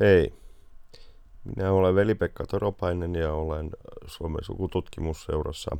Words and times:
Hei, 0.00 0.32
minä 1.44 1.72
olen 1.72 1.94
Veli-Pekka 1.94 2.46
Toropainen 2.46 3.14
ja 3.14 3.32
olen 3.32 3.70
Suomen 4.06 4.44
sukututkimusseurassa 4.44 5.76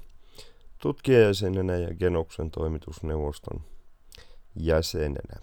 tutkijajäsenenä 0.83 1.77
ja 1.77 1.95
Genoksen 1.95 2.51
toimitusneuvoston 2.51 3.61
jäsenenä. 4.55 5.41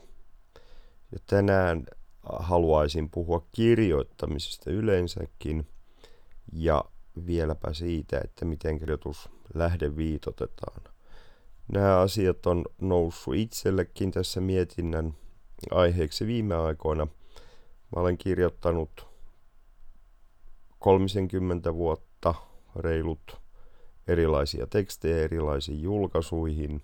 Ja 1.12 1.20
tänään 1.28 1.86
haluaisin 2.24 3.10
puhua 3.10 3.48
kirjoittamisesta 3.52 4.72
yleensäkin 4.72 5.68
ja 6.54 6.86
vieläpä 7.26 7.74
siitä, 7.74 8.22
että 8.24 8.46
miten 8.46 8.80
kirjoitus 8.80 9.30
lähde 9.54 9.96
viitotetaan. 9.98 10.82
Nämä 11.74 12.00
asiat 12.00 12.46
on 12.46 12.66
noussut 12.82 13.36
itsellekin 13.36 14.12
tässä 14.12 14.42
mietinnän 14.42 15.14
aiheeksi 15.72 16.28
viime 16.28 16.56
aikoina– 16.56 17.08
Mä 17.96 18.02
olen 18.02 18.18
kirjoittanut 18.18 19.08
30 20.80 21.74
vuotta 21.74 22.34
reilut 22.76 23.42
erilaisia 24.08 24.68
tekstejä 24.68 25.18
erilaisiin 25.24 25.82
julkaisuihin, 25.82 26.82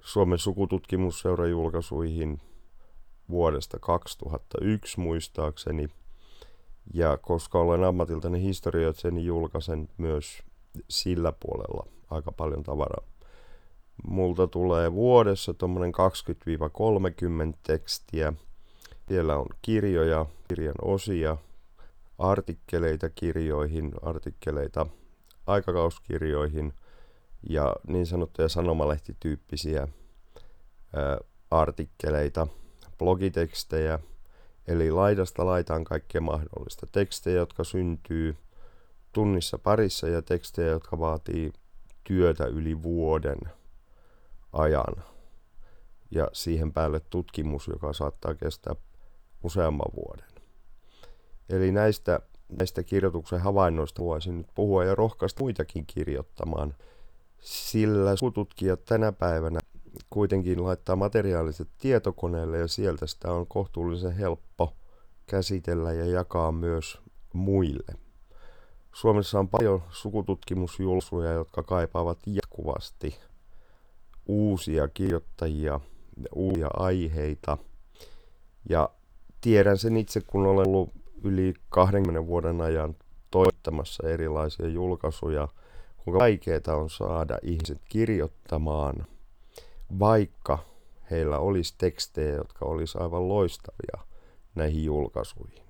Suomen 0.00 0.38
sukututkimusseuran 0.38 1.50
julkaisuihin 1.50 2.40
vuodesta 3.30 3.78
2001 3.78 5.00
muistaakseni. 5.00 5.88
Ja 6.94 7.16
koska 7.16 7.58
olen 7.58 7.84
ammatiltani 7.84 8.42
historioitsija, 8.42 9.10
niin 9.10 9.26
julkaisen 9.26 9.88
myös 9.98 10.42
sillä 10.88 11.32
puolella 11.32 11.86
aika 12.10 12.32
paljon 12.32 12.62
tavaraa. 12.62 13.04
Multa 14.08 14.46
tulee 14.46 14.92
vuodessa 14.92 15.54
tuommoinen 15.54 15.92
20-30 17.52 17.58
tekstiä– 17.62 18.32
siellä 19.08 19.36
on 19.36 19.46
kirjoja, 19.62 20.26
kirjan 20.48 20.74
osia, 20.82 21.36
artikkeleita 22.18 23.10
kirjoihin, 23.10 23.92
artikkeleita 24.02 24.86
aikakauskirjoihin 25.46 26.72
ja 27.48 27.76
niin 27.86 28.06
sanottuja 28.06 28.48
sanomalehtityyppisiä 28.48 29.88
artikkeleita, 31.50 32.46
blogitekstejä, 32.98 33.98
eli 34.66 34.90
laidasta 34.90 35.46
laitaan 35.46 35.84
kaikkea 35.84 36.20
mahdollista. 36.20 36.86
Tekstejä, 36.92 37.36
jotka 37.36 37.64
syntyy 37.64 38.36
tunnissa 39.12 39.58
parissa 39.58 40.08
ja 40.08 40.22
tekstejä, 40.22 40.68
jotka 40.68 40.98
vaatii 40.98 41.52
työtä 42.04 42.46
yli 42.46 42.82
vuoden 42.82 43.38
ajan. 44.52 45.04
Ja 46.10 46.28
siihen 46.32 46.72
päälle 46.72 47.00
tutkimus, 47.10 47.68
joka 47.68 47.92
saattaa 47.92 48.34
kestää 48.34 48.74
useamman 49.42 49.92
vuoden. 49.96 50.28
Eli 51.48 51.72
näistä, 51.72 52.20
näistä 52.58 52.82
kirjoituksen 52.82 53.40
havainnoista 53.40 54.02
voisin 54.02 54.38
nyt 54.38 54.46
puhua 54.54 54.84
ja 54.84 54.94
rohkaista 54.94 55.42
muitakin 55.42 55.86
kirjoittamaan, 55.86 56.74
sillä 57.40 58.10
tutkijat 58.34 58.84
tänä 58.84 59.12
päivänä 59.12 59.60
kuitenkin 60.10 60.64
laittaa 60.64 60.96
materiaaliset 60.96 61.68
tietokoneelle 61.78 62.58
ja 62.58 62.68
sieltä 62.68 63.06
sitä 63.06 63.32
on 63.32 63.46
kohtuullisen 63.46 64.12
helppo 64.12 64.76
käsitellä 65.26 65.92
ja 65.92 66.06
jakaa 66.06 66.52
myös 66.52 67.00
muille. 67.32 67.94
Suomessa 68.92 69.38
on 69.38 69.48
paljon 69.48 69.82
sukututkimusjulsuja, 69.90 71.32
jotka 71.32 71.62
kaipaavat 71.62 72.18
jatkuvasti 72.26 73.18
uusia 74.26 74.88
kirjoittajia, 74.88 75.80
uusia 76.34 76.68
aiheita. 76.74 77.58
Ja 78.68 78.90
tiedän 79.40 79.78
sen 79.78 79.96
itse, 79.96 80.20
kun 80.20 80.46
olen 80.46 80.68
ollut 80.68 80.90
yli 81.24 81.54
20 81.68 82.26
vuoden 82.26 82.60
ajan 82.60 82.96
toittamassa 83.30 84.08
erilaisia 84.08 84.66
julkaisuja, 84.66 85.48
kuinka 85.96 86.18
vaikeaa 86.18 86.76
on 86.76 86.90
saada 86.90 87.38
ihmiset 87.42 87.80
kirjoittamaan, 87.88 89.06
vaikka 89.98 90.58
heillä 91.10 91.38
olisi 91.38 91.74
tekstejä, 91.78 92.34
jotka 92.34 92.64
olisi 92.64 92.98
aivan 92.98 93.28
loistavia 93.28 94.06
näihin 94.54 94.84
julkaisuihin. 94.84 95.62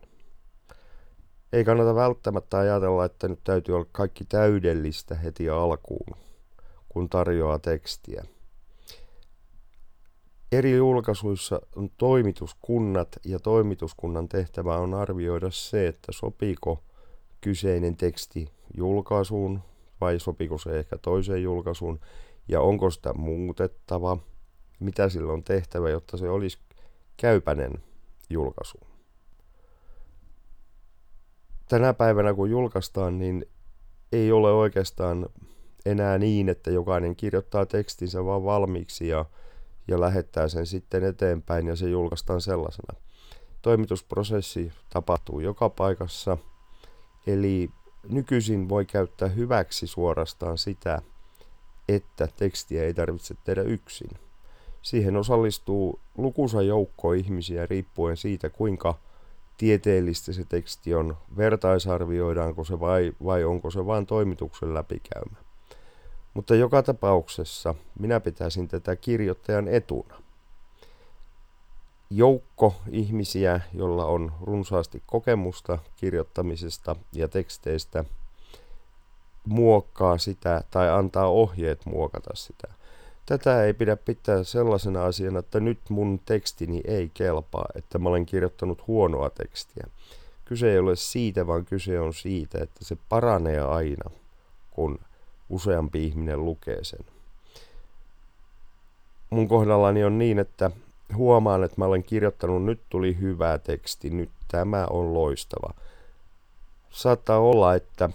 Ei 1.53 1.65
kannata 1.65 1.95
välttämättä 1.95 2.59
ajatella, 2.59 3.05
että 3.05 3.29
nyt 3.29 3.41
täytyy 3.45 3.75
olla 3.75 3.87
kaikki 3.93 4.25
täydellistä 4.25 5.15
heti 5.15 5.50
alkuun, 5.50 6.17
kun 6.89 7.09
tarjoaa 7.09 7.59
tekstiä 7.59 8.25
eri 10.53 10.77
julkaisuissa 10.77 11.61
on 11.77 11.91
toimituskunnat 11.91 13.09
ja 13.25 13.39
toimituskunnan 13.39 14.29
tehtävä 14.29 14.77
on 14.77 14.95
arvioida 14.95 15.51
se, 15.51 15.87
että 15.87 16.13
sopiiko 16.13 16.83
kyseinen 17.41 17.97
teksti 17.97 18.49
julkaisuun 18.77 19.61
vai 20.01 20.21
sopiiko 20.21 20.59
se 20.59 20.79
ehkä 20.79 20.99
toiseen 20.99 21.43
julkaisuun 21.43 22.01
ja 22.49 22.61
onko 22.61 22.91
sitä 22.91 23.15
muutettava, 23.15 24.19
mitä 24.81 25.09
sillä 25.09 25.33
on 25.33 25.45
tehtävä, 25.45 25.91
jotta 25.91 26.17
se 26.17 26.29
olisi 26.29 26.59
käypäinen 27.17 27.73
julkaisu. 28.31 28.79
Tänä 31.69 31.95
päivänä 31.95 32.35
kun 32.35 32.51
julkaistaan, 32.51 33.19
niin 33.19 33.47
ei 34.13 34.33
ole 34.33 34.53
oikeastaan 34.53 35.29
enää 35.87 36.19
niin, 36.19 36.49
että 36.49 36.71
jokainen 36.71 37.17
kirjoittaa 37.17 37.67
tekstinsä 37.67 38.25
vaan 38.25 38.45
valmiiksi 38.45 39.09
ja 39.09 39.25
ja 39.88 40.00
lähettää 40.00 40.49
sen 40.49 40.66
sitten 40.66 41.04
eteenpäin 41.04 41.66
ja 41.66 41.76
se 41.76 41.88
julkaistaan 41.91 42.41
sellaisena. 42.41 43.00
Toimitusprosessi 43.62 44.72
tapahtuu 44.91 45.41
joka 45.41 45.69
paikassa, 45.69 46.38
eli 47.26 47.71
nykyisin 48.09 48.69
voi 48.69 48.84
käyttää 48.84 49.28
hyväksi 49.28 49.87
suorastaan 49.87 50.59
sitä, 50.59 51.03
että 51.88 52.28
tekstiä 52.37 52.84
ei 52.84 52.94
tarvitse 52.94 53.34
tehdä 53.44 53.62
yksin. 53.62 54.10
Siihen 54.82 55.16
osallistuu 55.16 56.00
lukuisa 56.16 56.62
joukko 56.62 57.12
ihmisiä 57.12 57.66
riippuen 57.66 58.16
siitä, 58.16 58.50
kuinka 58.50 58.99
tieteellistä 59.59 60.32
se 60.32 60.44
teksti 60.44 60.94
on, 60.94 61.16
vertaisarvioidaanko 61.37 62.65
se 62.65 62.81
vai, 62.81 63.12
vai 63.25 63.44
onko 63.44 63.70
se 63.70 63.87
vain 63.87 64.06
toimituksen 64.06 64.75
läpikäymä. 64.75 65.37
Mutta 66.38 66.54
joka 66.54 66.82
tapauksessa 66.82 67.75
minä 67.99 68.21
pitäisin 68.21 68.69
tätä 68.69 68.97
kirjoittajan 68.97 69.69
etuna. 69.69 70.15
Joukko 72.10 72.75
ihmisiä, 72.91 73.60
jolla 73.75 74.04
on 74.04 74.32
runsaasti 74.41 75.03
kokemusta 75.06 75.78
kirjoittamisesta 75.97 76.97
ja 77.12 77.28
teksteistä, 77.28 78.04
muokkaa 79.44 80.19
sitä 80.19 80.65
tai 80.71 80.91
antaa 80.91 81.28
ohjeet 81.28 81.87
muokata 81.87 82.31
sitä. 82.34 82.69
Tätä 83.26 83.65
ei 83.65 83.75
pidä 83.75 83.97
pitää 83.97 84.44
sellaisena 84.44 85.05
asiana, 85.05 85.38
että 85.38 85.60
nyt 85.60 85.81
mun 85.88 86.20
tekstini 86.25 86.81
ei 86.84 87.10
kelpaa, 87.15 87.66
että 87.75 87.99
mä 87.99 88.09
olen 88.09 88.26
kirjoittanut 88.26 88.87
huonoa 88.87 89.31
tekstiä. 89.31 89.87
Kyse 90.44 90.72
ei 90.72 90.78
ole 90.78 90.97
siitä, 90.97 91.47
vaan 91.47 91.65
kyse 91.65 92.00
on 92.00 92.15
siitä, 92.15 92.59
että 92.62 92.84
se 92.84 92.97
paranee 93.09 93.60
aina, 93.60 94.10
kun 94.70 94.99
useampi 95.51 96.05
ihminen 96.05 96.45
lukee 96.45 96.85
sen. 96.85 97.05
Mun 99.31 99.49
kohdallani 99.49 100.05
on 100.05 100.19
niin, 100.19 100.39
että 100.39 100.71
huomaan, 101.17 101.65
että 101.65 101.75
mä 101.79 101.85
olen 101.85 102.03
kirjoittanut, 102.03 102.65
nyt 102.65 102.81
tuli 102.89 103.17
hyvä 103.21 103.59
teksti, 103.59 104.11
nyt 104.11 104.31
tämä 104.49 104.87
on 104.91 105.15
loistava. 105.15 105.75
Saattaa 106.91 107.39
olla, 107.39 107.75
että 107.75 108.11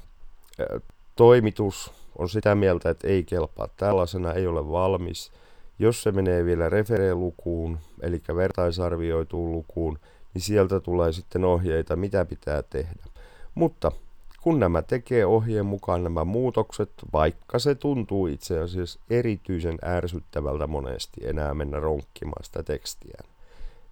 toimitus 1.16 1.92
on 2.18 2.30
sitä 2.30 2.56
mieltä, 2.56 2.90
että 2.90 3.08
ei 3.08 3.24
kelpaa 3.24 3.68
tällaisena, 3.78 4.34
ei 4.34 4.48
ole 4.48 4.70
valmis. 4.70 5.32
Jos 5.80 6.04
se 6.04 6.12
menee 6.12 6.46
vielä 6.46 6.70
referelukuun, 6.70 7.80
eli 8.02 8.22
vertaisarvioituun 8.36 9.52
lukuun, 9.52 10.00
niin 10.34 10.42
sieltä 10.42 10.80
tulee 10.80 11.12
sitten 11.12 11.46
ohjeita, 11.46 11.96
mitä 11.96 12.26
pitää 12.26 12.62
tehdä. 12.62 13.04
Mutta 13.56 13.92
kun 14.44 14.60
nämä 14.60 14.82
tekee 14.82 15.26
ohjeen 15.26 15.66
mukaan 15.66 16.04
nämä 16.04 16.24
muutokset, 16.24 16.92
vaikka 17.14 17.60
se 17.60 17.76
tuntuu 17.76 18.28
itse 18.28 18.60
asiassa 18.60 19.00
erityisen 19.10 19.78
ärsyttävältä 19.86 20.68
monesti 20.68 21.28
enää 21.28 21.54
mennä 21.54 21.80
ronkkimaan 21.80 22.44
sitä 22.44 22.64
tekstiä, 22.64 23.18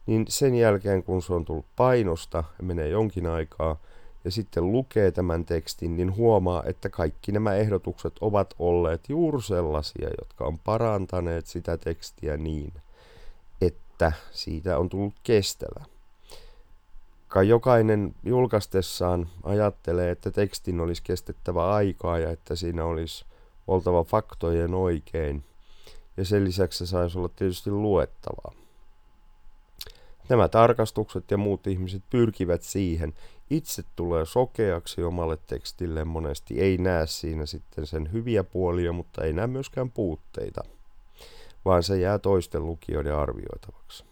niin 0.05 0.25
sen 0.29 0.55
jälkeen 0.55 1.03
kun 1.03 1.21
se 1.21 1.33
on 1.33 1.45
tullut 1.45 1.65
painosta 1.75 2.43
menee 2.61 2.89
jonkin 2.89 3.27
aikaa 3.27 3.77
ja 4.25 4.31
sitten 4.31 4.71
lukee 4.71 5.11
tämän 5.11 5.45
tekstin, 5.45 5.97
niin 5.97 6.15
huomaa, 6.15 6.63
että 6.65 6.89
kaikki 6.89 7.31
nämä 7.31 7.55
ehdotukset 7.55 8.13
ovat 8.21 8.53
olleet 8.59 9.09
juuri 9.09 9.41
sellaisia, 9.41 10.09
jotka 10.19 10.45
on 10.45 10.59
parantaneet 10.59 11.45
sitä 11.45 11.77
tekstiä 11.77 12.37
niin, 12.37 12.73
että 13.61 14.11
siitä 14.31 14.77
on 14.77 14.89
tullut 14.89 15.15
kestävä 15.23 15.85
kai 17.31 17.47
jokainen 17.47 18.15
julkaistessaan 18.23 19.29
ajattelee, 19.43 20.11
että 20.11 20.31
tekstin 20.31 20.79
olisi 20.79 21.03
kestettävä 21.03 21.73
aikaa 21.73 22.19
ja 22.19 22.31
että 22.31 22.55
siinä 22.55 22.85
olisi 22.85 23.25
oltava 23.67 24.03
faktojen 24.03 24.73
oikein. 24.73 25.43
Ja 26.17 26.25
sen 26.25 26.43
lisäksi 26.43 26.77
se 26.77 26.85
saisi 26.89 27.17
olla 27.17 27.29
tietysti 27.29 27.71
luettavaa. 27.71 28.53
Nämä 30.29 30.47
tarkastukset 30.47 31.31
ja 31.31 31.37
muut 31.37 31.67
ihmiset 31.67 32.03
pyrkivät 32.09 32.63
siihen. 32.63 33.13
Itse 33.49 33.83
tulee 33.95 34.25
sokeaksi 34.25 35.03
omalle 35.03 35.37
tekstille 35.47 36.05
monesti, 36.05 36.61
ei 36.61 36.77
näe 36.77 37.07
siinä 37.07 37.45
sitten 37.45 37.85
sen 37.85 38.11
hyviä 38.11 38.43
puolia, 38.43 38.93
mutta 38.93 39.23
ei 39.23 39.33
näe 39.33 39.47
myöskään 39.47 39.91
puutteita, 39.91 40.63
vaan 41.65 41.83
se 41.83 41.99
jää 41.99 42.19
toisten 42.19 42.65
lukijoiden 42.65 43.15
arvioitavaksi. 43.15 44.10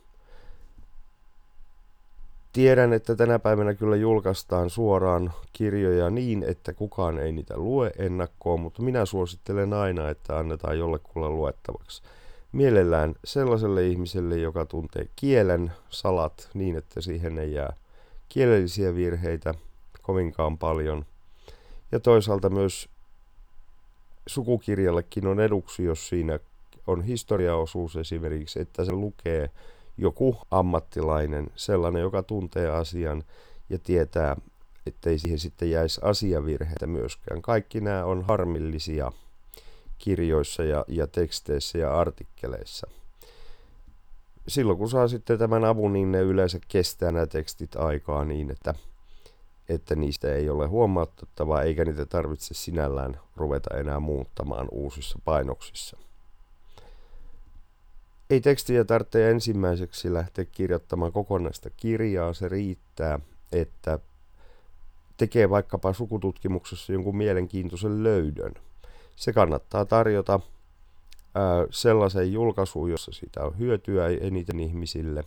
Tiedän, 2.59 2.93
että 2.93 3.15
tänä 3.15 3.39
päivänä 3.39 3.73
kyllä 3.73 3.95
julkaistaan 3.95 4.69
suoraan 4.69 5.33
kirjoja 5.53 6.09
niin, 6.09 6.43
että 6.43 6.73
kukaan 6.73 7.19
ei 7.19 7.31
niitä 7.31 7.57
lue 7.57 7.91
ennakkoon, 7.97 8.59
mutta 8.59 8.81
minä 8.81 9.05
suosittelen 9.05 9.73
aina, 9.73 10.09
että 10.09 10.37
annetaan 10.37 10.79
jollekulle 10.79 11.29
luettavaksi. 11.29 12.01
Mielellään 12.51 13.15
sellaiselle 13.23 13.87
ihmiselle, 13.87 14.37
joka 14.37 14.65
tuntee 14.65 15.07
kielen 15.15 15.71
salat 15.89 16.49
niin, 16.53 16.75
että 16.75 17.01
siihen 17.01 17.37
ei 17.37 17.53
jää 17.53 17.73
kielellisiä 18.29 18.95
virheitä 18.95 19.53
kovinkaan 20.01 20.57
paljon. 20.57 21.05
Ja 21.91 21.99
toisaalta 21.99 22.49
myös 22.49 22.89
sukukirjallekin 24.27 25.27
on 25.27 25.39
eduksi, 25.39 25.83
jos 25.83 26.09
siinä 26.09 26.39
on 26.87 27.03
historiaosuus 27.03 27.95
esimerkiksi, 27.95 28.61
että 28.61 28.85
se 28.85 28.91
lukee 28.91 29.49
joku 29.99 30.37
ammattilainen, 30.51 31.47
sellainen, 31.55 32.01
joka 32.01 32.23
tuntee 32.23 32.69
asian 32.69 33.23
ja 33.69 33.79
tietää, 33.79 34.35
ettei 34.85 35.19
siihen 35.19 35.39
sitten 35.39 35.71
jäisi 35.71 36.01
asiavirheitä 36.03 36.87
myöskään. 36.87 37.41
Kaikki 37.41 37.81
nämä 37.81 38.05
on 38.05 38.21
harmillisia 38.21 39.11
kirjoissa 39.97 40.63
ja, 40.63 40.85
ja 40.87 41.07
teksteissä 41.07 41.77
ja 41.77 41.99
artikkeleissa. 41.99 42.87
Silloin 44.47 44.77
kun 44.77 44.89
saa 44.89 45.07
sitten 45.07 45.39
tämän 45.39 45.65
avun, 45.65 45.93
niin 45.93 46.11
ne 46.11 46.21
yleensä 46.21 46.59
kestää 46.67 47.11
nämä 47.11 47.25
tekstit 47.25 47.75
aikaa 47.75 48.25
niin, 48.25 48.51
että, 48.51 48.73
että 49.69 49.95
niistä 49.95 50.33
ei 50.33 50.49
ole 50.49 50.67
huomautettavaa 50.67 51.61
eikä 51.61 51.85
niitä 51.85 52.05
tarvitse 52.05 52.53
sinällään 52.53 53.19
ruveta 53.35 53.77
enää 53.77 53.99
muuttamaan 53.99 54.67
uusissa 54.71 55.19
painoksissa. 55.25 55.97
Ei 58.29 58.41
tekstiä 58.41 58.83
tarvitse 58.83 59.29
ensimmäiseksi 59.29 60.13
lähteä 60.13 60.45
kirjoittamaan 60.45 61.11
kokonaista 61.11 61.69
kirjaa, 61.69 62.33
se 62.33 62.49
riittää, 62.49 63.19
että 63.51 63.99
tekee 65.17 65.49
vaikkapa 65.49 65.93
sukututkimuksessa 65.93 66.93
jonkun 66.93 67.17
mielenkiintoisen 67.17 68.03
löydön. 68.03 68.53
Se 69.15 69.33
kannattaa 69.33 69.85
tarjota 69.85 70.39
ää, 71.35 71.67
sellaisen 71.69 72.33
julkaisuun, 72.33 72.91
jossa 72.91 73.11
siitä 73.11 73.43
on 73.43 73.59
hyötyä 73.59 74.07
eniten 74.07 74.59
ihmisille, 74.59 75.23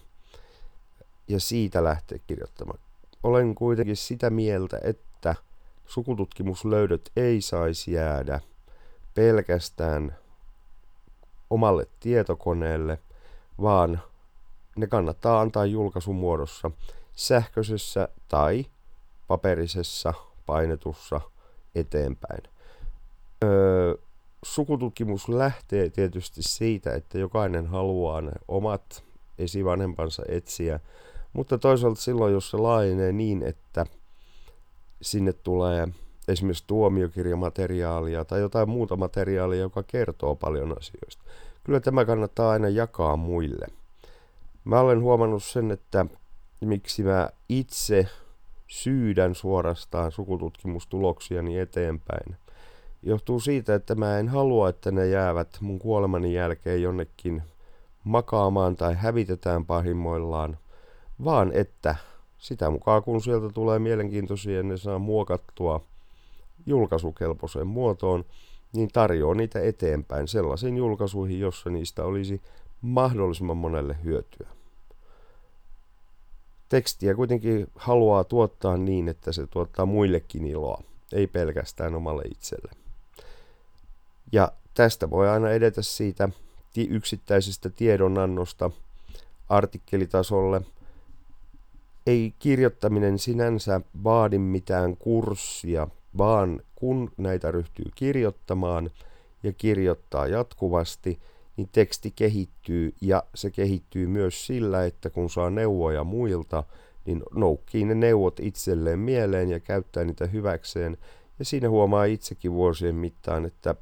ja 1.29 1.41
siitä 1.41 1.85
lähteä 1.85 2.19
kirjoittamaan. 2.27 2.79
Olen 3.23 3.55
kuitenkin 3.55 3.97
sitä 3.97 4.31
mieltä, 4.31 4.79
että 4.83 5.35
sukututkimuslöydöt 5.87 7.11
ei 7.17 7.41
saisi 7.41 7.93
jäädä 7.93 8.41
pelkästään 9.15 10.17
omalle 11.53 11.87
tietokoneelle, 12.01 12.99
vaan 13.63 14.01
ne 14.77 14.87
kannattaa 14.87 15.41
antaa 15.41 15.67
julkaisun 15.67 16.15
muodossa 16.15 16.71
sähköisessä 17.15 18.09
tai 18.29 18.67
paperisessa 19.29 20.15
painetussa 20.47 21.21
eteenpäin. 21.75 22.43
Öö, 23.45 23.95
sukututkimus 24.45 25.29
lähtee 25.29 25.91
tietysti 25.91 26.43
siitä, 26.43 26.95
että 26.95 27.19
jokainen 27.19 27.67
haluaa 27.67 28.21
ne 28.21 28.33
omat 28.49 29.05
esivanhempansa 29.39 30.23
etsiä, 30.29 30.81
mutta 31.33 31.59
toisaalta 31.59 32.01
silloin, 32.01 32.33
jos 32.33 32.51
se 32.51 32.57
laajenee 32.57 33.13
niin, 33.13 33.43
että 33.43 33.87
sinne 35.03 35.33
tulee 35.33 35.89
esimerkiksi 36.29 36.65
tuomiokirjamateriaalia 36.67 38.25
tai 38.25 38.41
jotain 38.41 38.69
muuta 38.69 38.97
materiaalia, 38.97 39.61
joka 39.61 39.83
kertoo 39.83 40.35
paljon 40.35 40.79
asioista. 40.79 41.25
Kyllä 41.65 41.81
tämä 41.81 42.05
kannattaa 42.05 42.51
aina 42.51 42.69
jakaa 42.69 43.17
muille. 43.17 43.67
Mä 44.65 44.81
olen 44.81 45.03
huomannut 45.03 45.45
sen, 45.45 45.71
että 45.71 46.07
miksi 46.61 47.03
mä 47.03 47.29
itse 47.49 48.07
syydän 48.67 49.35
suorastaan 49.35 50.13
sukututkimustuloksiani 50.13 51.59
eteenpäin. 51.59 52.37
Johtuu 53.03 53.41
siitä, 53.41 53.75
että 53.75 53.95
mä 53.95 54.19
en 54.19 54.29
halua, 54.29 54.69
että 54.69 54.91
ne 54.91 55.07
jäävät 55.07 55.49
mun 55.61 55.79
kuolemani 55.79 56.35
jälkeen 56.35 56.83
jonnekin 56.83 57.43
makaamaan 58.05 58.77
tai 58.77 58.95
hävitetään 58.95 59.67
pahimmoillaan, 59.67 60.59
vaan 61.25 61.53
että 61.55 61.97
sitä 62.39 62.71
mukaan 62.71 63.03
kun 63.03 63.23
sieltä 63.23 63.49
tulee 63.55 63.79
mielenkiintoisia, 63.79 64.63
ne 64.63 64.77
saa 64.77 64.99
muokattua 64.99 65.81
julkaisukelpoiseen 66.67 67.67
muotoon, 67.67 68.25
niin 68.73 68.89
tarjoaa 68.93 69.35
niitä 69.35 69.61
eteenpäin 69.61 70.29
sellaisiin 70.29 70.77
julkaisuihin, 70.77 71.41
jossa 71.41 71.71
niistä 71.71 72.05
olisi 72.05 72.43
mahdollisimman 72.83 73.57
monelle 73.57 73.97
hyötyä. 74.05 74.49
Tekstiä 76.69 77.15
kuitenkin 77.15 77.67
haluaa 77.75 78.25
tuottaa 78.25 78.77
niin, 78.77 79.09
että 79.09 79.33
se 79.33 79.47
tuottaa 79.47 79.87
muillekin 79.87 80.47
iloa, 80.47 80.83
ei 81.13 81.27
pelkästään 81.27 81.95
omalle 81.95 82.23
itselle. 82.23 82.73
Ja 84.33 84.53
tästä 84.75 85.11
voi 85.11 85.29
aina 85.29 85.51
edetä 85.51 85.83
siitä 85.83 86.29
yksittäisestä 86.89 87.71
tiedonannosta 87.71 88.71
artikkelitasolle. 89.49 90.61
Ei 92.07 92.35
kirjoittaminen 92.39 93.19
sinänsä 93.19 93.81
vaadi 94.05 94.39
mitään 94.39 94.97
kurssia 94.97 95.89
vaan 96.19 96.61
kun 96.75 97.11
näitä 97.17 97.51
ryhtyy 97.51 97.85
kirjoittamaan 97.95 98.91
ja 99.43 99.53
kirjoittaa 99.53 100.27
jatkuvasti, 100.27 101.19
niin 101.57 101.69
teksti 101.73 102.13
kehittyy 102.17 102.95
ja 103.01 103.23
se 103.35 103.51
kehittyy 103.51 104.07
myös 104.07 104.47
sillä, 104.47 104.85
että 104.85 105.11
kun 105.11 105.31
saa 105.31 105.51
neuvoja 105.51 106.05
muilta, 106.05 106.65
niin 107.07 107.23
noukkii 107.35 107.85
ne 107.85 107.95
neuvot 107.95 108.41
itselleen 108.41 108.99
mieleen 108.99 109.51
ja 109.51 109.61
käyttää 109.61 110.05
niitä 110.05 110.27
hyväkseen. 110.27 110.99
Ja 111.39 111.45
siinä 111.45 111.69
huomaa 111.69 112.05
itsekin 112.05 112.53
vuosien 112.53 112.95
mittaan, 112.95 113.45
että 113.45 113.75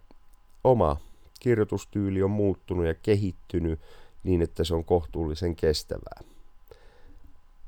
oma 0.65 0.97
kirjoitustyyli 1.41 2.23
on 2.23 2.31
muuttunut 2.31 2.87
ja 2.87 2.95
kehittynyt 2.95 3.81
niin, 4.25 4.43
että 4.43 4.65
se 4.65 4.75
on 4.75 4.85
kohtuullisen 4.85 5.57
kestävää. 5.57 6.21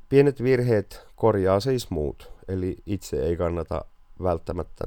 Pienet 0.09 0.43
virheet 0.43 1.07
korjaa 1.17 1.61
siis 1.61 1.91
muut, 1.91 2.33
eli 2.49 2.77
itse 2.87 3.23
ei 3.23 3.37
kannata 3.37 3.85
välttämättä 4.23 4.85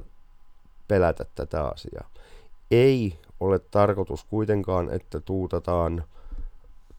pelätä 0.88 1.25
tätä 1.36 1.63
asiaa. 1.63 2.10
Ei 2.72 3.20
ole 3.39 3.60
tarkoitus 3.60 4.24
kuitenkaan, 4.24 4.89
että 4.89 5.20
tuutataan 5.20 6.04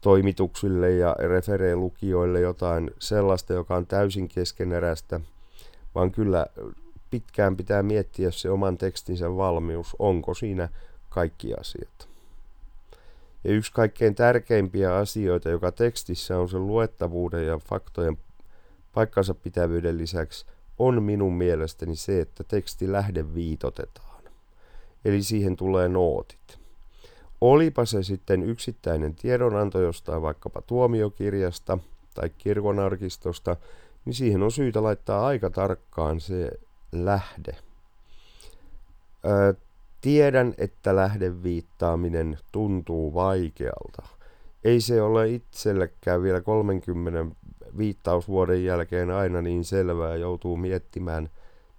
toimituksille 0.01 0.91
ja 0.91 1.15
referee-lukijoille 1.19 2.39
jotain 2.39 2.91
sellaista, 2.99 3.53
joka 3.53 3.75
on 3.75 3.87
täysin 3.87 4.27
keskeneräistä, 4.27 5.19
vaan 5.95 6.11
kyllä 6.11 6.45
pitkään 7.09 7.57
pitää 7.57 7.83
miettiä 7.83 8.31
se 8.31 8.49
oman 8.49 8.77
tekstinsä 8.77 9.35
valmius, 9.35 9.95
onko 9.99 10.33
siinä 10.33 10.69
kaikki 11.09 11.53
asiat. 11.53 12.07
Ja 13.43 13.53
yksi 13.53 13.71
kaikkein 13.71 14.15
tärkeimpiä 14.15 14.95
asioita, 14.95 15.49
joka 15.49 15.71
tekstissä 15.71 16.39
on 16.39 16.49
sen 16.49 16.67
luettavuuden 16.67 17.47
ja 17.47 17.57
faktojen 17.57 18.17
paikkansa 18.93 19.33
pitävyyden 19.33 19.97
lisäksi, 19.97 20.45
on 20.79 21.03
minun 21.03 21.33
mielestäni 21.33 21.95
se, 21.95 22.21
että 22.21 22.43
teksti 22.43 22.91
lähde 22.91 23.33
viitotetaan. 23.33 24.23
Eli 25.05 25.23
siihen 25.23 25.55
tulee 25.55 25.89
nootit. 25.89 26.59
Olipa 27.41 27.85
se 27.85 28.03
sitten 28.03 28.43
yksittäinen 28.43 29.15
tiedonanto 29.15 29.81
jostain 29.81 30.21
vaikkapa 30.21 30.61
tuomiokirjasta 30.61 31.77
tai 32.13 32.29
kirkonarkistosta, 32.37 33.55
niin 34.05 34.13
siihen 34.13 34.43
on 34.43 34.51
syytä 34.51 34.83
laittaa 34.83 35.27
aika 35.27 35.49
tarkkaan 35.49 36.19
se 36.19 36.51
lähde. 36.91 37.55
Öö, 39.25 39.53
tiedän, 40.01 40.53
että 40.57 40.95
lähdeviittaaminen 40.95 42.37
tuntuu 42.51 43.13
vaikealta. 43.13 44.07
Ei 44.63 44.81
se 44.81 45.01
ole 45.01 45.29
itsellekään 45.29 46.21
vielä 46.21 46.41
30 46.41 47.35
viittausvuoden 47.77 48.63
jälkeen 48.63 49.11
aina 49.11 49.41
niin 49.41 49.65
selvää 49.65 50.15
joutuu 50.15 50.57
miettimään 50.57 51.29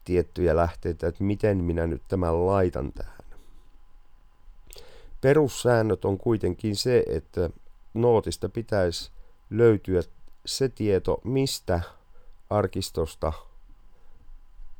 tiettyjä 0.04 0.56
lähteitä, 0.56 1.06
että 1.08 1.24
miten 1.24 1.64
minä 1.64 1.86
nyt 1.86 2.02
tämän 2.08 2.46
laitan 2.46 2.92
tähän. 2.92 3.18
Perussäännöt 5.20 6.04
on 6.04 6.18
kuitenkin 6.18 6.76
se, 6.76 7.04
että 7.08 7.50
nootista 7.94 8.48
pitäisi 8.48 9.10
löytyä 9.50 10.02
se 10.46 10.68
tieto, 10.68 11.20
mistä 11.24 11.80
arkistosta 12.50 13.32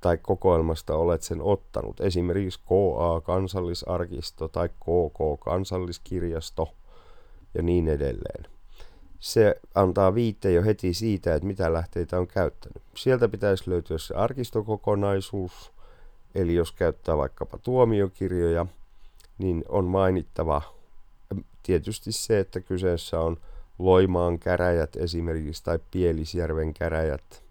tai 0.00 0.18
kokoelmasta 0.18 0.96
olet 0.96 1.22
sen 1.22 1.42
ottanut. 1.42 2.00
Esimerkiksi 2.00 2.60
KA 2.60 3.20
kansallisarkisto 3.20 4.48
tai 4.48 4.68
KK 4.68 5.40
kansalliskirjasto 5.44 6.68
ja 7.54 7.62
niin 7.62 7.88
edelleen. 7.88 8.57
Se 9.20 9.60
antaa 9.75 10.14
viitteen 10.14 10.54
jo 10.54 10.62
heti 10.62 10.94
siitä, 10.94 11.34
että 11.34 11.46
mitä 11.46 11.72
lähteitä 11.72 12.18
on 12.18 12.26
käyttänyt. 12.26 12.82
Sieltä 12.96 13.28
pitäisi 13.28 13.70
löytyä 13.70 13.98
se 13.98 14.14
arkistokokonaisuus, 14.14 15.72
eli 16.34 16.54
jos 16.54 16.72
käyttää 16.72 17.16
vaikkapa 17.16 17.58
tuomiokirjoja, 17.58 18.66
niin 19.38 19.64
on 19.68 19.84
mainittava 19.84 20.62
tietysti 21.62 22.12
se, 22.12 22.38
että 22.38 22.60
kyseessä 22.60 23.20
on 23.20 23.37
Loimaan 23.78 24.38
käräjät 24.38 24.96
esimerkiksi 24.96 25.64
tai 25.64 25.78
Pielisjärven 25.90 26.75
käräjät. 26.75 27.42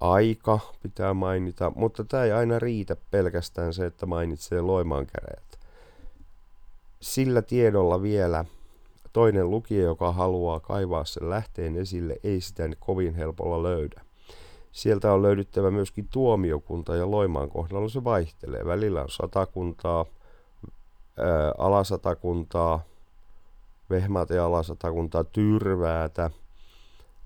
Aika 0.00 0.58
pitää 0.82 1.14
mainita, 1.14 1.72
mutta 1.74 2.04
tämä 2.04 2.24
ei 2.24 2.32
aina 2.32 2.58
riitä 2.58 2.96
pelkästään 3.10 3.74
se, 3.74 3.86
että 3.86 4.06
mainitsee 4.06 4.60
Loimaan 4.60 5.06
käräjät. 5.06 5.58
Sillä 7.00 7.42
tiedolla 7.42 8.02
vielä 8.02 8.44
toinen 9.16 9.50
lukija, 9.50 9.82
joka 9.82 10.12
haluaa 10.12 10.60
kaivaa 10.60 11.04
sen 11.04 11.30
lähteen 11.30 11.76
esille, 11.76 12.16
ei 12.24 12.40
sitä 12.40 12.68
kovin 12.80 13.14
helpolla 13.14 13.62
löydä. 13.62 14.00
Sieltä 14.72 15.12
on 15.12 15.22
löydyttävä 15.22 15.70
myöskin 15.70 16.08
tuomiokunta 16.08 16.96
ja 16.96 17.10
Loimaan 17.10 17.48
kohdalla 17.48 17.88
se 17.88 18.04
vaihtelee. 18.04 18.64
Välillä 18.64 19.02
on 19.02 19.10
satakuntaa, 19.10 20.06
ää, 21.18 21.52
alasatakuntaa, 21.58 22.84
Vehmaat 23.90 24.30
ja 24.30 24.46
alasatakuntaa, 24.46 25.24
Tyrväätä. 25.24 26.30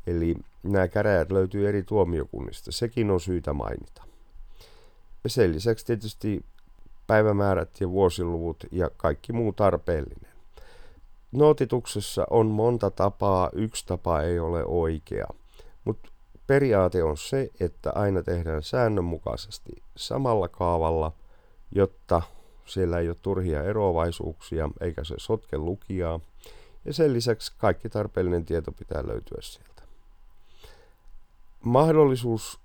Eli 0.06 0.34
nämä 0.62 0.88
käräjät 0.88 1.32
löytyy 1.32 1.68
eri 1.68 1.82
tuomiokunnista. 1.82 2.72
Sekin 2.72 3.10
on 3.10 3.20
syytä 3.20 3.52
mainita. 3.52 4.02
Sen 5.26 5.52
lisäksi 5.52 5.86
tietysti 5.86 6.44
päivämäärät 7.06 7.80
ja 7.80 7.90
vuosiluvut 7.90 8.64
ja 8.70 8.90
kaikki 8.96 9.32
muu 9.32 9.52
tarpeellinen. 9.52 10.29
Nootituksessa 11.32 12.26
on 12.30 12.46
monta 12.46 12.90
tapaa, 12.90 13.50
yksi 13.52 13.86
tapa 13.86 14.22
ei 14.22 14.38
ole 14.38 14.64
oikea, 14.64 15.26
mutta 15.84 16.10
periaate 16.46 17.02
on 17.02 17.16
se, 17.16 17.50
että 17.60 17.92
aina 17.94 18.22
tehdään 18.22 18.62
säännönmukaisesti 18.62 19.82
samalla 19.96 20.48
kaavalla, 20.48 21.12
jotta 21.72 22.22
siellä 22.66 22.98
ei 22.98 23.08
ole 23.08 23.16
turhia 23.22 23.64
eroavaisuuksia 23.64 24.70
eikä 24.80 25.04
se 25.04 25.14
sotke 25.18 25.58
lukijaa. 25.58 26.20
Ja 26.84 26.92
sen 26.92 27.12
lisäksi 27.12 27.52
kaikki 27.58 27.88
tarpeellinen 27.88 28.44
tieto 28.44 28.72
pitää 28.72 29.06
löytyä 29.06 29.38
sieltä. 29.40 29.82
Mahdollisuus 31.64 32.60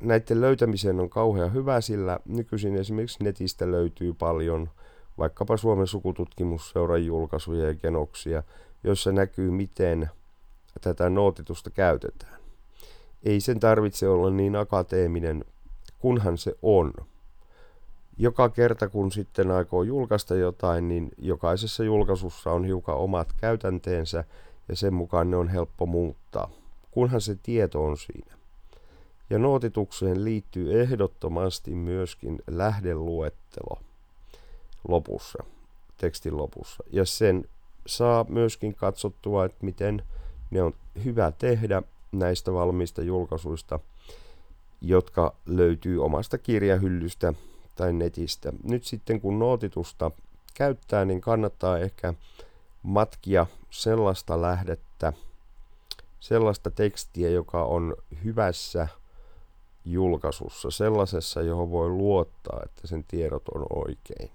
näiden 0.00 0.40
löytämiseen 0.40 1.00
on 1.00 1.10
kauhean 1.10 1.52
hyvä, 1.52 1.80
sillä 1.80 2.18
nykyisin 2.24 2.76
esimerkiksi 2.76 3.24
netistä 3.24 3.70
löytyy 3.70 4.14
paljon 4.14 4.70
vaikkapa 5.18 5.56
Suomen 5.56 5.86
sukututkimusseuran 5.86 7.06
julkaisuja 7.06 7.66
ja 7.66 7.74
genoksia, 7.74 8.42
joissa 8.84 9.12
näkyy, 9.12 9.50
miten 9.50 10.10
tätä 10.80 11.10
nootitusta 11.10 11.70
käytetään. 11.70 12.40
Ei 13.22 13.40
sen 13.40 13.60
tarvitse 13.60 14.08
olla 14.08 14.30
niin 14.30 14.56
akateeminen, 14.56 15.44
kunhan 15.98 16.38
se 16.38 16.56
on 16.62 16.92
joka 18.18 18.48
kerta 18.48 18.88
kun 18.88 19.12
sitten 19.12 19.50
aikoo 19.50 19.82
julkaista 19.82 20.34
jotain, 20.34 20.88
niin 20.88 21.10
jokaisessa 21.18 21.84
julkaisussa 21.84 22.52
on 22.52 22.64
hiukan 22.64 22.96
omat 22.96 23.32
käytänteensä 23.36 24.24
ja 24.68 24.76
sen 24.76 24.94
mukaan 24.94 25.30
ne 25.30 25.36
on 25.36 25.48
helppo 25.48 25.86
muuttaa, 25.86 26.50
kunhan 26.90 27.20
se 27.20 27.38
tieto 27.42 27.84
on 27.84 27.96
siinä. 27.96 28.34
Ja 29.30 29.38
nootitukseen 29.38 30.24
liittyy 30.24 30.80
ehdottomasti 30.80 31.74
myöskin 31.74 32.42
lähdeluettelo 32.46 33.80
lopussa, 34.88 35.44
tekstin 35.96 36.36
lopussa. 36.36 36.84
Ja 36.92 37.04
sen 37.04 37.48
saa 37.86 38.26
myöskin 38.28 38.74
katsottua, 38.74 39.44
että 39.44 39.58
miten 39.60 40.02
ne 40.50 40.62
on 40.62 40.74
hyvä 41.04 41.32
tehdä 41.38 41.82
näistä 42.12 42.52
valmiista 42.52 43.02
julkaisuista, 43.02 43.78
jotka 44.80 45.34
löytyy 45.46 46.04
omasta 46.04 46.38
kirjahyllystä 46.38 47.34
tai 47.74 47.92
netistä. 47.92 48.52
Nyt 48.62 48.84
sitten 48.84 49.20
kun 49.20 49.38
nootitusta 49.38 50.10
käyttää, 50.54 51.04
niin 51.04 51.20
kannattaa 51.20 51.78
ehkä 51.78 52.14
matkia 52.82 53.46
sellaista 53.70 54.42
lähdettä, 54.42 55.12
sellaista 56.20 56.70
tekstiä, 56.70 57.28
joka 57.28 57.64
on 57.64 57.96
hyvässä 58.24 58.88
julkaisussa, 59.84 60.70
sellaisessa, 60.70 61.42
johon 61.42 61.70
voi 61.70 61.88
luottaa, 61.88 62.60
että 62.64 62.86
sen 62.86 63.04
tiedot 63.04 63.48
on 63.48 63.66
oikein. 63.70 64.30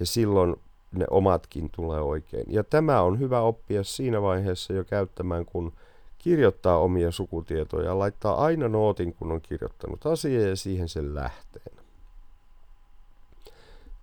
Ja 0.00 0.06
silloin 0.06 0.56
ne 0.92 1.04
omatkin 1.10 1.70
tulee 1.70 2.00
oikein. 2.00 2.44
Ja 2.48 2.64
tämä 2.64 3.02
on 3.02 3.18
hyvä 3.18 3.40
oppia 3.40 3.84
siinä 3.84 4.22
vaiheessa 4.22 4.72
jo 4.72 4.84
käyttämään, 4.84 5.46
kun 5.46 5.72
kirjoittaa 6.18 6.78
omia 6.78 7.10
sukutietoja, 7.10 7.98
laittaa 7.98 8.44
aina 8.44 8.68
nootin, 8.68 9.14
kun 9.14 9.32
on 9.32 9.40
kirjoittanut 9.40 10.06
asiaa 10.06 10.42
ja 10.42 10.56
siihen 10.56 10.88
sen 10.88 11.14
lähteen. 11.14 11.76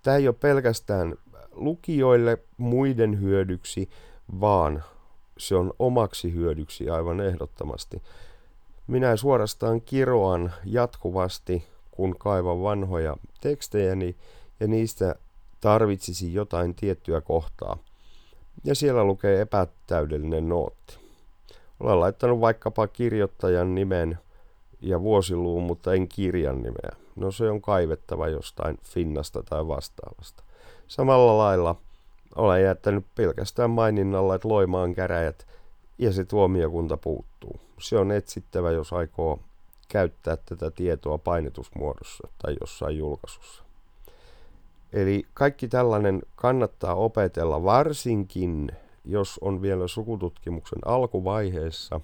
Tämä 0.02 0.16
ei 0.16 0.28
ole 0.28 0.36
pelkästään 0.40 1.14
lukijoille 1.52 2.38
muiden 2.56 3.20
hyödyksi, 3.20 3.88
vaan 4.40 4.84
se 5.38 5.54
on 5.54 5.72
omaksi 5.78 6.34
hyödyksi 6.34 6.90
aivan 6.90 7.20
ehdottomasti. 7.20 8.02
Minä 8.86 9.16
suorastaan 9.16 9.80
kiroan 9.80 10.52
jatkuvasti, 10.64 11.64
kun 11.90 12.18
kaivan 12.18 12.62
vanhoja 12.62 13.16
tekstejäni 13.40 14.16
ja 14.60 14.66
niistä 14.66 15.14
tarvitsisi 15.64 16.34
jotain 16.34 16.74
tiettyä 16.74 17.20
kohtaa. 17.20 17.78
Ja 18.64 18.74
siellä 18.74 19.04
lukee 19.04 19.40
epätäydellinen 19.40 20.48
nootti. 20.48 20.98
Olen 21.80 22.00
laittanut 22.00 22.40
vaikkapa 22.40 22.86
kirjoittajan 22.86 23.74
nimen 23.74 24.18
ja 24.80 25.00
vuosiluvun, 25.00 25.62
mutta 25.62 25.94
en 25.94 26.08
kirjan 26.08 26.56
nimeä. 26.56 26.96
No 27.16 27.30
se 27.30 27.50
on 27.50 27.62
kaivettava 27.62 28.28
jostain 28.28 28.78
Finnasta 28.82 29.42
tai 29.42 29.68
vastaavasta. 29.68 30.42
Samalla 30.88 31.38
lailla 31.38 31.76
olen 32.36 32.62
jättänyt 32.62 33.06
pelkästään 33.14 33.70
maininnalla, 33.70 34.34
että 34.34 34.48
Loimaan 34.48 34.94
käräjät 34.94 35.46
ja 35.98 36.12
se 36.12 36.24
tuomiokunta 36.24 36.96
puuttuu. 36.96 37.60
Se 37.80 37.98
on 37.98 38.12
etsittävä, 38.12 38.70
jos 38.70 38.92
aikoo 38.92 39.40
käyttää 39.88 40.36
tätä 40.36 40.70
tietoa 40.70 41.18
painetusmuodossa 41.18 42.28
tai 42.42 42.56
jossain 42.60 42.98
julkaisussa. 42.98 43.63
Eli 44.94 45.26
kaikki 45.34 45.68
tällainen 45.68 46.22
kannattaa 46.36 46.94
opetella 46.94 47.64
varsinkin 47.64 48.70
jos 49.04 49.38
on 49.40 49.62
vielä 49.62 49.88
sukututkimuksen 49.88 50.78
alkuvaiheessa, 50.84 52.00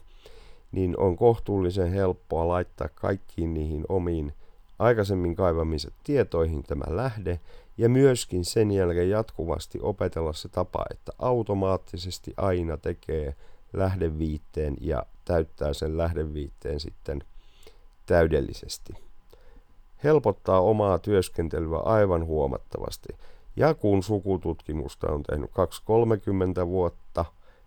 niin 0.72 0.98
on 0.98 1.16
kohtuullisen 1.16 1.92
helppoa 1.92 2.48
laittaa 2.48 2.88
kaikkiin 2.94 3.54
niihin 3.54 3.84
omiin 3.88 4.34
aikaisemmin 4.78 5.36
kaivamiset 5.36 5.94
tietoihin 6.04 6.62
tämä 6.62 6.96
lähde 6.96 7.40
ja 7.78 7.88
myöskin 7.88 8.44
sen 8.44 8.70
jälkeen 8.70 9.10
jatkuvasti 9.10 9.78
opetella 9.82 10.32
se 10.32 10.48
tapa, 10.48 10.84
että 10.90 11.12
automaattisesti 11.18 12.34
aina 12.36 12.76
tekee 12.76 13.34
lähdeviitteen 13.72 14.76
ja 14.80 15.06
täyttää 15.24 15.72
sen 15.72 15.98
lähdeviitteen 15.98 16.80
sitten 16.80 17.22
täydellisesti. 18.06 19.09
Helpottaa 20.04 20.60
omaa 20.60 20.98
työskentelyä 20.98 21.78
aivan 21.78 22.24
huomattavasti. 22.24 23.08
Ja 23.56 23.74
kun 23.74 24.02
sukututkimusta 24.02 25.12
on 25.12 25.22
tehnyt 25.22 25.50
2-30 26.62 26.66
vuotta, 26.66 27.24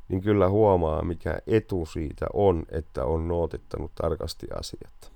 niin 0.09 0.21
kyllä 0.21 0.49
huomaa, 0.49 1.01
mikä 1.01 1.39
etu 1.47 1.85
siitä 1.85 2.25
on, 2.33 2.63
että 2.71 3.05
on 3.05 3.27
nootittanut 3.27 3.91
tarkasti 3.95 4.47
asiat. 4.59 5.13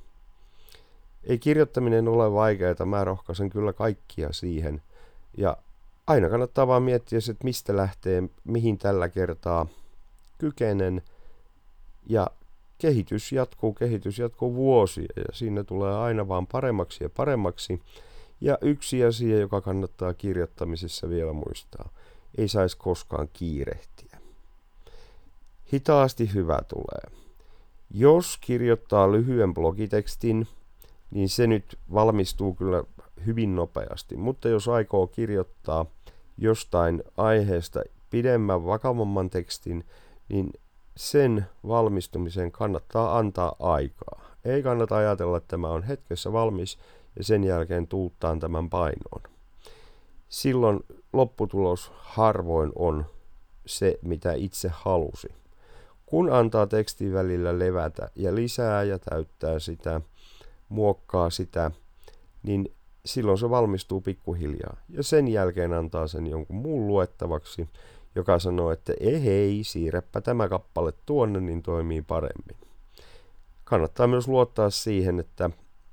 Ei 1.24 1.38
kirjoittaminen 1.38 2.07
ole 2.07 2.33
vaikeaa, 2.33 2.86
mä 2.86 3.03
rohkaisen 3.03 3.50
kyllä 3.50 3.74
kaikkia 3.74 4.33
siihen. 4.33 4.81
Ja 5.38 5.57
aina 6.07 6.29
kannattaa 6.29 6.67
vaan 6.67 6.83
miettiä, 6.83 7.19
että 7.29 7.43
mistä 7.43 7.77
lähtee, 7.77 8.24
mihin 8.43 8.77
tällä 8.77 9.09
kertaa 9.09 9.67
kykenen. 10.38 11.01
Ja 12.09 12.27
kehitys 12.77 13.31
jatkuu, 13.31 13.74
kehitys 13.74 14.19
jatkuu 14.19 14.55
vuosia 14.55 15.07
ja 15.15 15.24
siinä 15.34 15.63
tulee 15.63 15.96
aina 15.98 16.27
vaan 16.27 16.48
paremmaksi 16.48 17.03
ja 17.03 17.10
paremmaksi. 17.10 17.81
Ja 18.41 18.57
yksi 18.62 19.03
asia, 19.03 19.39
joka 19.39 19.62
kannattaa 19.62 20.13
kirjoittamisessa 20.13 21.10
vielä 21.10 21.34
muistaa, 21.34 21.89
ei 22.38 22.48
saisi 22.48 22.77
koskaan 22.77 23.29
kiirehtiä. 23.34 24.19
Hitaasti 25.74 26.34
hyvä 26.34 26.60
tulee. 26.67 27.17
Jos 27.91 28.38
kirjoittaa 28.41 29.12
lyhyen 29.12 29.53
blogitekstin, 29.53 30.48
niin 31.12 31.29
se 31.29 31.48
nyt 31.48 31.79
valmistuu 31.93 32.53
kyllä 32.53 32.84
hyvin 33.25 33.55
nopeasti, 33.55 34.17
mutta 34.17 34.50
jos 34.50 34.67
aikoo 34.67 35.07
kirjoittaa 35.07 35.86
jostain 36.38 37.03
aiheesta 37.17 37.81
pidemmän, 38.10 38.65
vakavamman 38.65 39.29
tekstin, 39.29 39.86
niin 40.29 40.53
sen 40.98 41.46
valmistumiseen 41.68 42.51
kannattaa 42.51 43.18
antaa 43.18 43.56
aikaa. 43.60 44.22
Ei 44.46 44.63
kannata 44.63 44.96
ajatella, 44.96 45.38
että 45.38 45.48
tämä 45.48 45.70
on 45.70 45.84
hetkessä 45.84 46.34
valmis, 46.34 46.80
ja 47.16 47.24
sen 47.24 47.44
jälkeen 47.44 47.88
tuuttaan 47.88 48.39
tämän 48.39 48.70
painoon. 48.70 49.22
Silloin 50.30 50.80
lopputulos 51.13 51.92
harvoin 51.98 52.72
on 52.75 53.06
se, 53.66 54.00
mitä 54.01 54.34
itse 54.34 54.70
halusi. 54.74 55.27
Kun 56.06 56.34
antaa 56.34 56.68
tekstin 56.68 57.13
välillä 57.13 57.60
levätä 57.60 58.10
ja 58.16 58.36
lisää 58.36 58.84
ja 58.84 59.00
täyttää 59.00 59.60
sitä, 59.60 60.01
muokkaa 60.70 61.30
sitä, 61.30 61.72
niin 62.44 62.74
silloin 63.06 63.38
se 63.38 63.50
valmistuu 63.50 64.01
pikkuhiljaa. 64.01 64.77
Ja 64.89 65.04
sen 65.04 65.27
jälkeen 65.27 65.74
antaa 65.74 66.08
sen 66.08 66.27
jonkun 66.27 66.56
muun 66.56 66.88
luettavaksi, 66.88 67.70
joka 68.17 68.39
sanoo, 68.39 68.71
että 68.71 68.93
ei 69.00 69.25
hei, 69.25 69.63
siirräpä 69.63 70.21
tämä 70.21 70.50
kappale 70.50 70.93
tuonne, 71.05 71.39
niin 71.39 71.63
toimii 71.63 72.01
paremmin. 72.01 72.57
Kannattaa 73.63 74.07
myös 74.07 74.27
luottaa 74.27 74.69
siihen, 74.69 75.19
että 75.19 75.50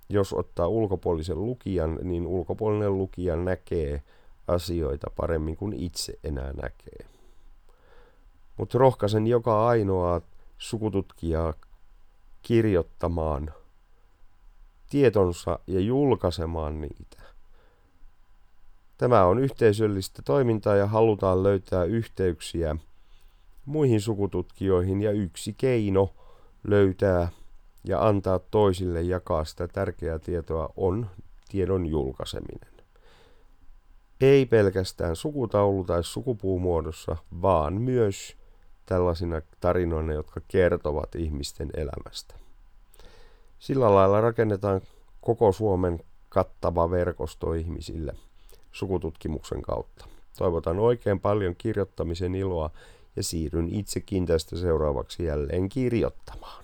jos 0.08 0.32
ottaa 0.32 0.68
ulkopuolisen 0.68 1.44
lukijan, 1.46 1.98
niin 2.02 2.26
ulkopuolinen 2.26 2.98
lukija 2.98 3.36
näkee 3.36 4.02
asioita 4.48 5.10
paremmin 5.16 5.56
kuin 5.56 5.72
itse 5.72 6.18
enää 6.24 6.52
näkee. 6.52 7.06
Mutta 8.56 8.78
rohkaisen 8.78 9.26
joka 9.26 9.68
ainoa 9.68 10.20
sukututkijaa 10.58 11.54
kirjoittamaan 12.42 13.52
tietonsa 14.90 15.58
ja 15.66 15.80
julkaisemaan 15.80 16.80
niitä. 16.80 17.23
Tämä 18.98 19.24
on 19.24 19.38
yhteisöllistä 19.38 20.22
toimintaa 20.22 20.76
ja 20.76 20.86
halutaan 20.86 21.42
löytää 21.42 21.84
yhteyksiä 21.84 22.76
muihin 23.64 24.00
sukututkijoihin 24.00 25.02
ja 25.02 25.10
yksi 25.10 25.54
keino 25.58 26.14
löytää 26.64 27.28
ja 27.84 28.06
antaa 28.06 28.38
toisille 28.38 29.02
jakaa 29.02 29.44
sitä 29.44 29.68
tärkeää 29.68 30.18
tietoa 30.18 30.72
on 30.76 31.10
tiedon 31.48 31.86
julkaiseminen. 31.86 32.74
Ei 34.20 34.46
pelkästään 34.46 35.16
sukutaulu- 35.16 35.84
tai 35.84 36.04
sukupuumuodossa, 36.04 37.16
vaan 37.42 37.74
myös 37.74 38.36
tällaisina 38.86 39.42
tarinoina, 39.60 40.12
jotka 40.12 40.40
kertovat 40.48 41.14
ihmisten 41.14 41.70
elämästä. 41.74 42.34
Sillä 43.58 43.94
lailla 43.94 44.20
rakennetaan 44.20 44.80
koko 45.20 45.52
Suomen 45.52 46.00
kattava 46.28 46.90
verkosto 46.90 47.52
ihmisille 47.52 48.14
sukututkimuksen 48.74 49.62
kautta. 49.62 50.06
Toivotan 50.38 50.78
oikein 50.78 51.20
paljon 51.20 51.54
kirjoittamisen 51.58 52.34
iloa 52.34 52.70
ja 53.16 53.22
siirryn 53.22 53.68
itsekin 53.74 54.26
tästä 54.26 54.56
seuraavaksi 54.56 55.24
jälleen 55.24 55.68
kirjoittamaan. 55.68 56.63